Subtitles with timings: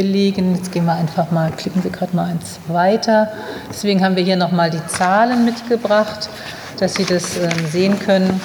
[0.00, 0.54] belegen.
[0.54, 3.28] Jetzt gehen wir einfach mal, klicken wir gerade mal eins weiter.
[3.68, 6.30] Deswegen haben wir hier nochmal die Zahlen mitgebracht,
[6.78, 8.40] dass Sie das ähm, sehen können.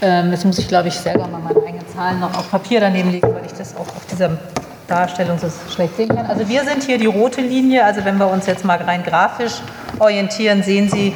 [0.00, 3.10] Ähm, jetzt muss ich, glaube ich, selber mal meine eigenen Zahlen noch auf Papier daneben
[3.10, 4.30] legen, weil ich das auch auf dieser
[4.86, 6.26] Darstellung so schlecht sehen kann.
[6.26, 7.84] Also wir sind hier die rote Linie.
[7.84, 9.60] Also wenn wir uns jetzt mal rein grafisch
[9.98, 11.14] orientieren, sehen Sie,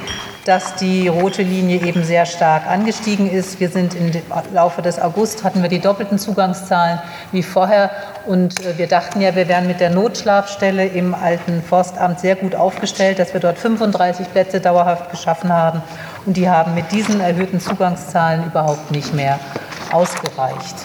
[0.49, 3.61] dass die rote Linie eben sehr stark angestiegen ist.
[3.61, 4.11] Wir sind im
[4.55, 7.01] Laufe des August hatten wir die doppelten Zugangszahlen
[7.33, 7.91] wie vorher
[8.25, 12.55] und äh, wir dachten ja, wir wären mit der Notschlafstelle im alten Forstamt sehr gut
[12.55, 15.83] aufgestellt, dass wir dort 35 Plätze dauerhaft geschaffen haben
[16.24, 19.38] und die haben mit diesen erhöhten Zugangszahlen überhaupt nicht mehr
[19.93, 20.77] ausgereicht.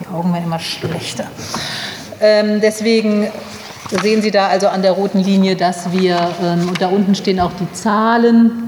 [0.00, 1.26] Die Augen werden immer schlechter.
[2.20, 3.28] Ähm, deswegen
[4.02, 7.38] sehen Sie da also an der roten Linie, dass wir, ähm, und da unten stehen
[7.38, 8.67] auch die Zahlen,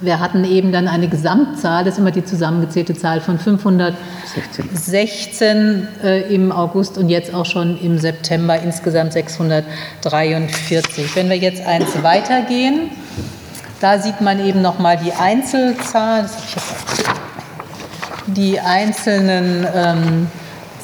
[0.00, 6.34] wir hatten eben dann eine Gesamtzahl, das ist immer die zusammengezählte Zahl von 516 äh,
[6.34, 11.14] im August und jetzt auch schon im September insgesamt 643.
[11.16, 12.90] Wenn wir jetzt eins weitergehen,
[13.80, 16.30] da sieht man eben noch mal die Einzelzahl,
[18.26, 20.28] die einzelnen ähm,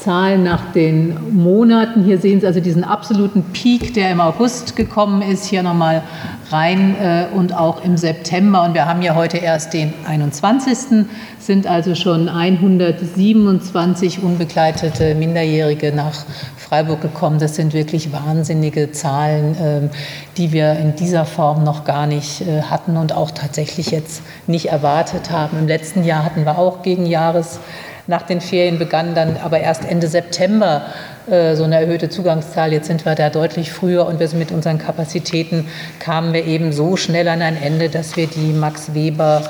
[0.03, 2.03] Zahlen nach den Monaten.
[2.03, 6.03] Hier sehen Sie also diesen absoluten Peak, der im August gekommen ist, hier nochmal
[6.51, 8.63] rein äh, und auch im September.
[8.63, 11.05] Und wir haben ja heute erst den 21.
[11.39, 16.25] sind also schon 127 unbegleitete Minderjährige nach
[16.57, 17.39] Freiburg gekommen.
[17.39, 19.89] Das sind wirklich wahnsinnige Zahlen, ähm,
[20.35, 24.65] die wir in dieser Form noch gar nicht äh, hatten und auch tatsächlich jetzt nicht
[24.65, 25.57] erwartet haben.
[25.57, 27.61] Im letzten Jahr hatten wir auch gegen Jahres
[28.07, 30.83] nach den Ferien begann dann aber erst Ende September
[31.29, 32.73] äh, so eine erhöhte Zugangszahl.
[32.73, 35.67] Jetzt sind wir da deutlich früher und wir sind mit unseren Kapazitäten
[35.99, 39.49] kamen wir eben so schnell an ein Ende, dass wir die Max Weber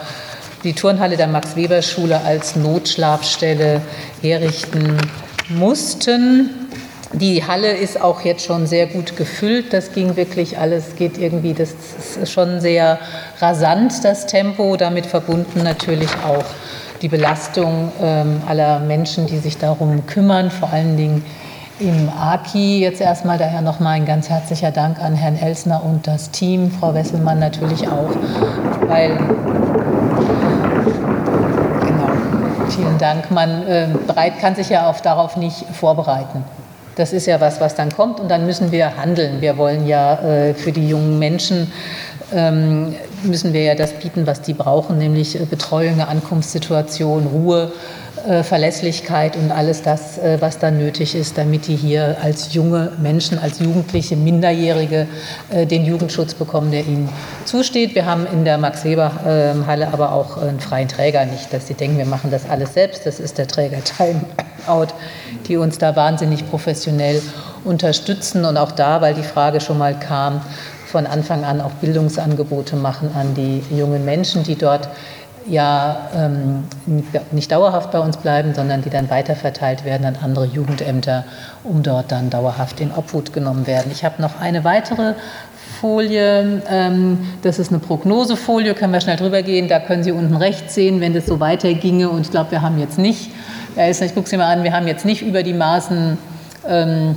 [0.63, 3.81] die Turnhalle der Max-Weber-Schule als Notschlafstelle
[4.21, 4.97] herrichten
[5.49, 6.49] mussten.
[7.11, 9.73] Die Halle ist auch jetzt schon sehr gut gefüllt.
[9.73, 11.73] Das ging wirklich alles, geht irgendwie, das
[12.21, 12.97] ist schon sehr
[13.39, 16.45] rasant, das Tempo, damit verbunden natürlich auch
[17.03, 21.25] die Belastung ähm, aller Menschen, die sich darum kümmern, vor allen Dingen
[21.79, 22.79] im AKI.
[22.79, 26.93] Jetzt erstmal daher nochmal ein ganz herzlicher Dank an Herrn Elsner und das Team, Frau
[26.93, 28.09] Wesselmann natürlich auch,
[28.87, 29.17] weil
[31.81, 32.07] genau,
[32.69, 33.29] vielen Dank.
[33.31, 36.45] Man äh, bereit kann sich ja auf, darauf nicht vorbereiten.
[36.95, 39.41] Das ist ja was, was dann kommt und dann müssen wir handeln.
[39.41, 41.71] Wir wollen ja äh, für die jungen Menschen
[42.33, 47.71] ähm, müssen wir ja das bieten, was die brauchen, nämlich äh, Betreuung, Ankunftssituation, Ruhe,
[48.43, 53.37] Verlässlichkeit und alles das, äh, was dann nötig ist, damit die hier als junge Menschen,
[53.37, 55.07] als Jugendliche, Minderjährige
[55.51, 57.09] den Jugendschutz bekommen, der ihnen
[57.45, 57.95] zusteht.
[57.95, 62.05] Wir haben in der Max-Weber-Halle aber auch einen freien Träger, nicht, dass sie denken, wir
[62.05, 63.05] machen das alles selbst.
[63.05, 64.21] Das ist der Träger Time
[64.67, 64.93] Out,
[65.47, 67.21] die uns da wahnsinnig professionell
[67.63, 70.41] unterstützen und auch da, weil die Frage schon mal kam,
[70.85, 74.89] von Anfang an auch Bildungsangebote machen an die jungen Menschen, die dort
[75.47, 76.63] ja ähm,
[77.31, 81.25] nicht dauerhaft bei uns bleiben, sondern die dann weiterverteilt werden an andere Jugendämter,
[81.63, 83.91] um dort dann dauerhaft in Obhut genommen werden.
[83.91, 85.13] Ich habe noch eine weitere
[85.79, 89.67] Folie, ähm, das ist eine Prognosefolie, können wir schnell drüber gehen.
[89.67, 92.09] Da können Sie unten rechts sehen, wenn das so weiterginge.
[92.09, 93.31] Und ich glaube, wir haben jetzt nicht,
[93.75, 96.17] ich gucke Sie mal an, wir haben jetzt nicht über die Maßen
[96.67, 97.15] ähm,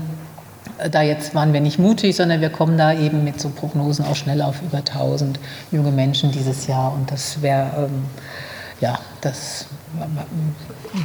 [0.91, 4.16] da jetzt waren wir nicht mutig, sondern wir kommen da eben mit so Prognosen auch
[4.16, 5.38] schnell auf über 1000
[5.70, 6.92] junge Menschen dieses Jahr.
[6.92, 8.04] Und das wäre, ähm,
[8.81, 9.66] ja, das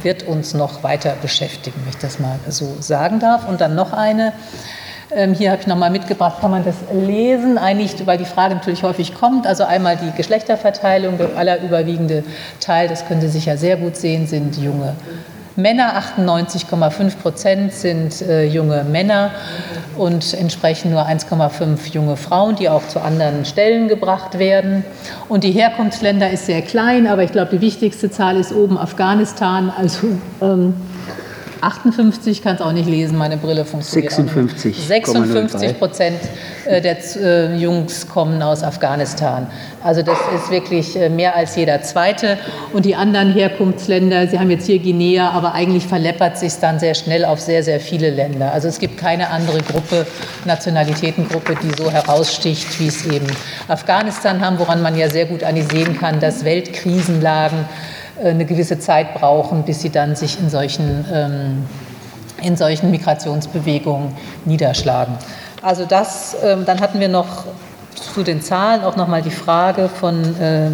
[0.02, 3.48] wird uns noch weiter beschäftigen, wenn ich das mal so sagen darf.
[3.48, 4.32] Und dann noch eine.
[5.14, 8.82] Ähm, hier habe ich nochmal mitgebracht, kann man das lesen, eigentlich, weil die Frage natürlich
[8.82, 9.46] häufig kommt.
[9.46, 12.24] Also einmal die Geschlechterverteilung, der allerüberwiegende
[12.60, 14.94] Teil, das können Sie sicher sehr gut sehen, sind junge
[15.56, 19.32] Männer, 98,5 Prozent sind äh, junge Männer
[19.98, 24.84] und entsprechend nur 1,5 junge Frauen, die auch zu anderen Stellen gebracht werden.
[25.28, 29.70] Und die Herkunftsländer ist sehr klein, aber ich glaube, die wichtigste Zahl ist oben Afghanistan,
[29.76, 30.08] also
[30.40, 30.74] ähm,
[31.62, 34.76] 58, kann es auch nicht lesen, meine Brille funktioniert 56.
[34.76, 36.18] 56 Prozent
[36.64, 39.46] äh, der äh, Jungs kommen aus Afghanistan.
[39.82, 42.38] Also das ist wirklich äh, mehr als jeder zweite.
[42.72, 46.94] Und die anderen Herkunftsländer, Sie haben jetzt hier Guinea, aber eigentlich verleppert sich dann sehr
[46.94, 48.52] schnell auf sehr, sehr viele Länder.
[48.52, 50.06] Also es gibt keine andere Gruppe,
[50.44, 53.26] Nationalitätengruppe, die so heraussticht, wie es eben
[53.68, 57.64] Afghanistan haben, woran man ja sehr gut sehen kann, dass Weltkrisenlagen
[58.22, 61.64] eine gewisse Zeit brauchen, bis sie dann sich in solchen, ähm,
[62.42, 64.14] in solchen Migrationsbewegungen
[64.44, 65.14] niederschlagen.
[65.62, 67.44] Also das, ähm, dann hatten wir noch
[67.94, 70.70] zu den Zahlen auch noch mal die Frage von äh,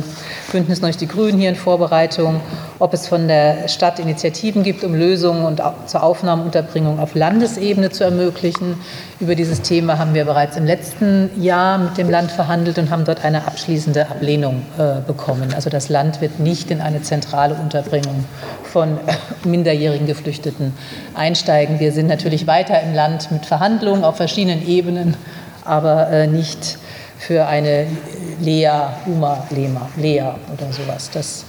[0.50, 2.40] Bündnis 90 Die Grünen hier in Vorbereitung
[2.78, 8.04] ob es von der Stadt Initiativen gibt, um Lösungen und zur Aufnahmeunterbringung auf Landesebene zu
[8.04, 8.80] ermöglichen.
[9.20, 13.04] Über dieses Thema haben wir bereits im letzten Jahr mit dem Land verhandelt und haben
[13.04, 15.52] dort eine abschließende Ablehnung äh, bekommen.
[15.54, 18.24] Also das Land wird nicht in eine zentrale Unterbringung
[18.62, 18.98] von
[19.44, 20.72] minderjährigen Geflüchteten
[21.14, 21.80] einsteigen.
[21.80, 25.16] Wir sind natürlich weiter im Land mit Verhandlungen auf verschiedenen Ebenen,
[25.64, 26.78] aber äh, nicht
[27.18, 27.86] für eine
[28.40, 28.70] Lea,
[29.06, 30.22] Uma, Lema, Lea
[30.52, 31.10] oder sowas.
[31.12, 31.44] Das